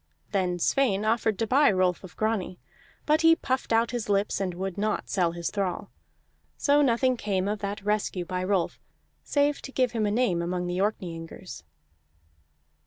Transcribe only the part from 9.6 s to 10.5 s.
to give him a name